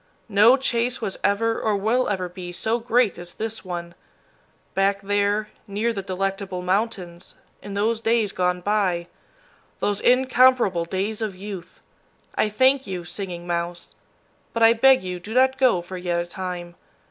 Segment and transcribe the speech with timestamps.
[0.29, 3.93] No chase was ever or will ever be so great as this one
[4.73, 9.05] back there, near the Delectable Mountains, in those days gone by,
[9.79, 11.81] those incomparable days of youth!
[12.33, 13.93] I thank you, Singing Mouse;
[14.53, 16.73] but I beg you do not go for yet a time.